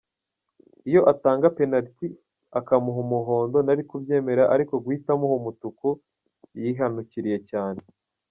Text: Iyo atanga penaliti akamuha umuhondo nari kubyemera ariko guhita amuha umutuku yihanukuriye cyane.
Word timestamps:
Iyo 0.89 1.01
atanga 1.11 1.45
penaliti 1.57 2.07
akamuha 2.59 2.99
umuhondo 3.05 3.57
nari 3.65 3.81
kubyemera 3.89 4.43
ariko 4.55 4.73
guhita 4.83 5.09
amuha 5.15 5.35
umutuku 5.41 5.87
yihanukuriye 6.59 7.39
cyane. 7.51 7.81